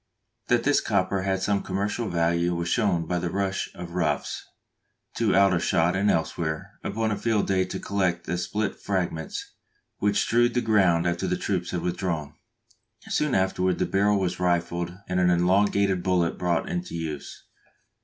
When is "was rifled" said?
14.19-14.91